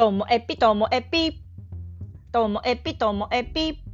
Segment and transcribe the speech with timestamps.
[0.00, 1.42] ともえぴともえぴ。
[2.32, 3.84] ともえぴともえぴ。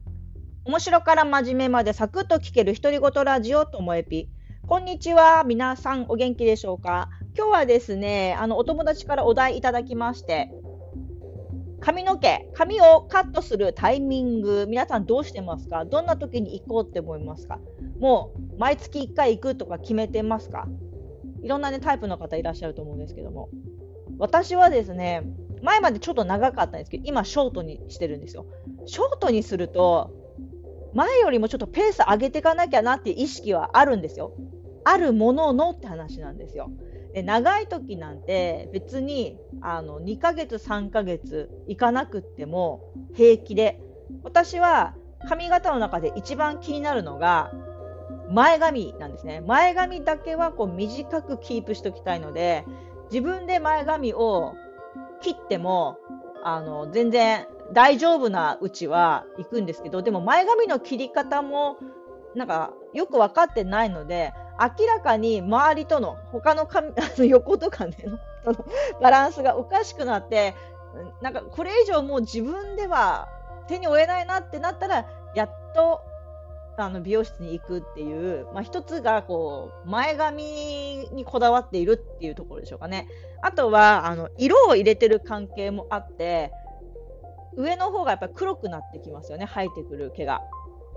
[0.64, 4.28] 面白から真面目までサクッと聞ける独り言ラジオともえぴ。
[4.68, 5.42] こんにちは。
[5.42, 7.08] 皆さんお元気でしょうか？
[7.36, 10.52] 今日はですね、あの、お友達からお題いただきまして、
[11.80, 15.86] 髪の毛、髪をカットするタイミング、皆さんどうしてますか？
[15.86, 17.58] どんな時に行こうって思いますか？
[17.98, 20.68] もう毎月1回行くとか決めてますか？
[21.42, 23.48] いろんなね、タイプの方いらっしゃると思うんですけども。
[24.18, 25.24] 私はですね、
[25.62, 28.46] 前までちょっと長かったんですけど、今ショートにしてるんですよ。
[28.86, 30.10] ショートにすると、
[30.94, 34.32] 前よりもちょっとペース上げていかなきゃなっていう意識はあるんですよ。
[34.84, 36.70] あるもののって話なんですよ。
[37.16, 43.80] で長い時なんて別にあの2ヶ月3ヶ月行かなくっても平気で
[44.22, 44.94] 私は
[45.26, 47.52] 髪型の中で一番気になるのが
[48.30, 52.66] 前髪なんですね前髪だけはこう短くキープしておきたいので
[53.10, 54.54] 自分で前髪を
[55.20, 55.98] 切っても
[56.42, 61.76] あの全然大丈夫なうちは行くんですけどでも前髪の切り方も
[62.34, 68.18] なんかよく分かってないので明らかに周りとの他の髪 あの横とかねの
[69.00, 70.54] バランスがおかしくなって
[71.20, 73.28] なんかこれ以上もう自分では
[73.66, 76.00] 手に負えないなってなったらやっと
[76.78, 80.42] あの美容室に行くっていう、まあ、一つがこう前髪
[81.12, 83.08] にこだわっているっていうところでしょうかね。
[83.42, 86.52] あとはあの色を入れてる関係もあって
[87.56, 90.42] 上の方がやっぱ黒くなってきますよね生えてくる毛が。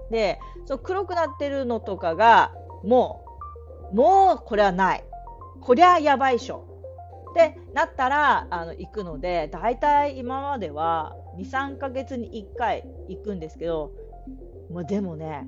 [0.10, 2.52] でその黒くなってるのとかが
[2.84, 3.24] も
[3.92, 5.04] うもうこれはない
[5.62, 6.66] こりゃやばいっしょ
[7.32, 13.92] ってなったらあの行くのでだいたい今までは23ヶ月に1回行くんですけど
[14.72, 15.48] もうでもね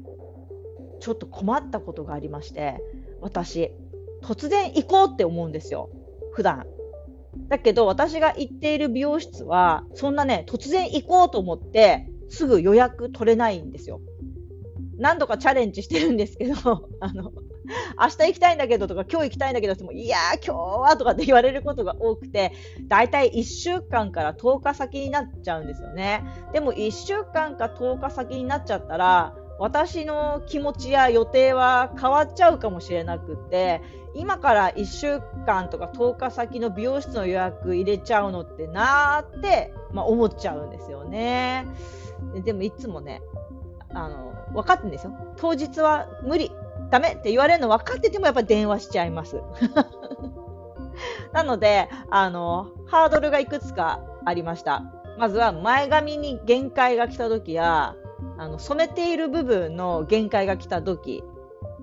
[1.02, 2.82] ちょっと困ったことがありまして
[3.20, 3.72] 私。
[4.22, 5.90] 突然行こうって思うんですよ。
[6.34, 6.66] 普段。
[7.48, 14.00] だけど私が行っている美容室はそんなね突然行こうと思ってすぐ予約取れないんですよ。
[14.98, 16.54] 何度かチャレンジしてるんですけど
[17.02, 17.32] あの
[18.00, 22.52] 明日行きたいんだけどとか今日行きたいんだけどってもいやー今日はとかって言われることが多くて
[22.88, 26.24] だいたい1週間から10日先になっちゃうんですよね。
[26.54, 33.84] でも1週間か10日先になっちゃったら私の気持ちや予定は変わっちゃうかもしれなくて
[34.16, 41.68] 今から1週間とか10日先の美容室の予約入れちゃうのってなーって、まあ、思っちゃうんですよね。
[42.44, 43.22] でもいつもね
[43.94, 45.14] あの分かってんですよ。
[45.38, 46.52] 当日は無理
[46.90, 49.44] ダメって言われるの分かっててもやっぱり電話しちゃいます。
[51.34, 54.82] なのであのハードルがいくつかありました。
[55.20, 57.96] まずは前髪に限界が来た時や
[58.42, 61.24] あの染めている部分の限界が来た時。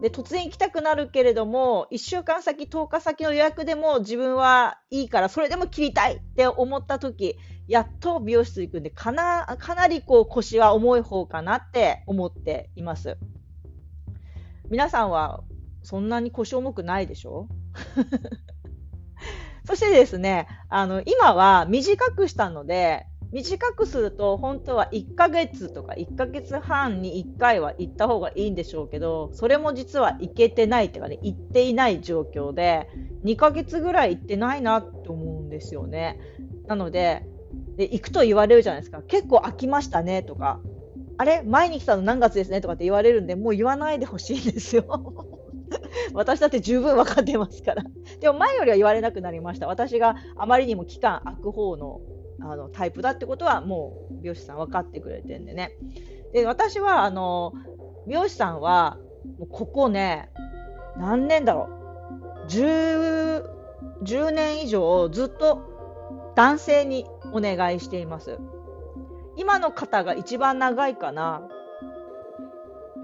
[0.01, 7.37] で突然行きたくなるけれども1週間先10日先の予約でも自分はいいからそれでも切りたいって思った時
[7.67, 13.19] やっと美容室行くんでかなかなりこう腰は重い方かなって思っています。
[14.69, 15.43] 皆さんは
[15.83, 17.49] そんなに腰重くないでしょ？
[19.65, 32.89] そしてですねあの今は短くしたので短くすると本当は1ヶ月とか1ヶ月半に1回は行った方がいいんでしょうけどそれも実は行けてないっていうかね行っていない状況で
[33.25, 36.19] 2ヶ月ぐらい行ってないなって思うんですよね。
[36.67, 37.27] なので
[37.77, 39.03] で行くと言われるじゃないですか。
[39.03, 40.61] 結構飽きましたねとか
[41.19, 45.25] あれ前に来たの何月ですねとかって言われるんでもう言わないでほしいんですよ。
[46.15, 47.85] 私だって十分分かってますから。
[48.21, 49.67] でも前よりは言われなくなりました。
[49.67, 52.01] 私があまりにも期間空く方の
[52.41, 55.73] あのタイプだってことはもう美容師さん分かってくれてるんでね。
[56.33, 57.53] で私はあの
[58.07, 58.99] 美容師さんは
[59.39, 60.31] もうここね
[60.97, 61.69] 何年だろ
[62.45, 63.45] う 10,
[64.03, 68.39] 10年以上ずっと男性にお願いしています。
[69.37, 71.49] 今の方が一番長いかな。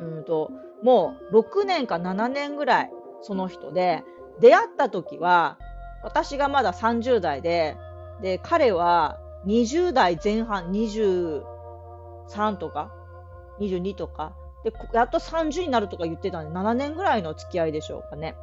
[0.01, 0.51] うんと
[0.83, 2.91] もう6年か7年ぐらい
[3.23, 4.05] その人で
[4.41, 5.59] 出会った時は
[6.03, 7.77] 私がまだ30代で
[8.21, 11.43] で彼は20代前半、23
[12.59, 12.95] とか、
[13.61, 18.35] 22とか、で、やっと30になるとか言ってたんで、7年ぐらいの付き合いでしょうかね。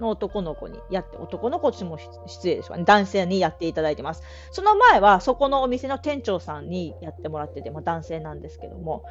[0.00, 2.84] の男の子にやって、男の子とも失礼でしょうかね。
[2.84, 4.22] 男性にやっていただいてます。
[4.50, 9.04] その前は、そこのお店の店長さんにやってもらってて、まあ、男性なんですけども、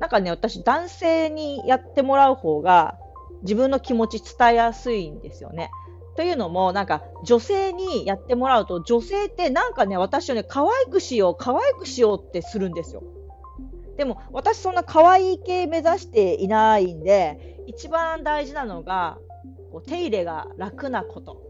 [0.00, 2.98] なんかね、私、男性にやってもらう方が、
[3.42, 5.70] 自分の気持ち伝えやすいんですよね。
[6.16, 13.02] というのも、なんか女性にやってもらうと、女性ってなんかね、私をね、可愛くしよう、可愛くしようってするんですよ。
[13.96, 19.18] でも、私そんな可愛い系目指していないんで、一番大事なのが、
[19.70, 21.40] こう手入れが楽なこと。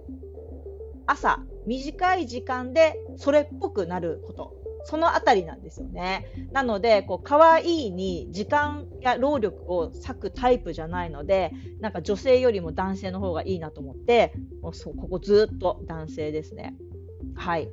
[1.07, 4.62] 朝、短い時間でそれっぽくなること。
[4.85, 6.27] そのあたりなんですよね。
[6.53, 16.75] なので、こう、可愛いに時間や労力を割くタイプじゃないので、なんか女性よりも男性の方がいいなと思って、もうそうここずっと男性ですね。
[17.35, 17.71] はい。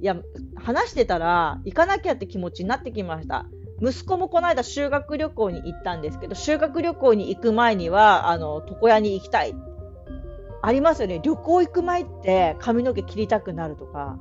[0.00, 0.16] いや、
[0.56, 3.46] 話してたら、行かなきゃって気持ちになってきました。
[3.80, 9.54] 息子もこの間修学旅行に行ったんですけど、修学旅行に行く前には、あの、床屋に行きたい。
[10.62, 11.20] ありますよね。
[11.22, 14.18] 旅行行く前って髪の毛切りたくなるとか、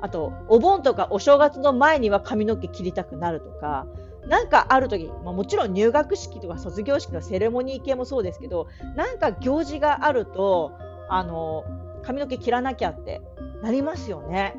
[0.00, 3.86] あと、お盆とかお正月の前には髪の毛切りたくなるとか、
[4.28, 10.72] なんかある時、まあ、もちろん入学式とか卒業式のセレモニー系もそうですけど、なんか行事があると、
[11.08, 11.64] あの、
[12.02, 13.22] 髪の毛切らなきゃって
[13.62, 14.54] なりますよね。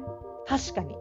[0.47, 0.97] 確かに。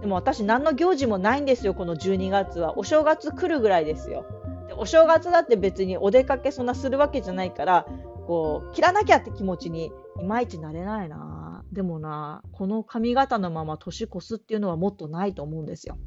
[0.00, 2.78] でも私何の行事もないんですよ、この12月は。
[2.78, 4.24] お正月来るぐらいですよ。
[4.68, 7.86] でお正月だって別にお出かけそんなするわけじゃないから、
[8.26, 11.41] こう、切らなきゃって気持ちにいまいちなれないな。
[11.72, 15.98] でもな、この髪型のまま年越すっていうのはもっとないと思うんですよ。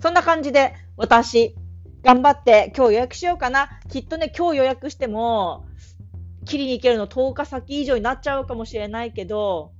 [0.00, 1.54] そんな感じで私、
[2.02, 3.68] 頑張って今日予約しようかな。
[3.88, 5.66] きっとね、今日予約しても、
[6.46, 9.72] 切りに行けるの10日先以上になっちゃうかもしれないけど、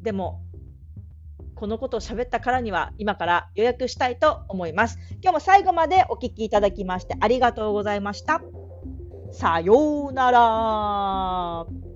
[0.00, 0.42] でも、
[1.54, 4.98] このことを喋ったからには今から予約したいと思います。
[5.22, 8.40] 今日も最後までお聴きいただきましてありがとうございました。
[9.30, 11.89] さようなら。